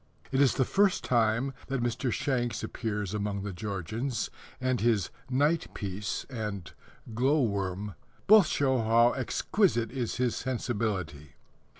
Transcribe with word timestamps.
It 0.31 0.41
is 0.41 0.55
the 0.55 0.65
first 0.65 1.03
time 1.03 1.53
that 1.67 1.83
Mr. 1.83 2.11
Shanks 2.11 2.63
appears 2.63 3.13
among 3.13 3.43
the 3.43 3.53
Georgians, 3.53 4.31
and 4.59 4.81
his 4.81 5.11
Night 5.29 5.71
Piece 5.75 6.25
and 6.27 6.73
Glow 7.13 7.43
worm 7.43 7.93
both 8.25 8.47
show 8.47 8.79
how 8.81 9.11
exquisite 9.13 9.91
is 9.91 10.15
his 10.15 10.35
sensibility. 10.35 11.33